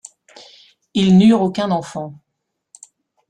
[0.95, 2.15] Ils n'eurent aucun enfant.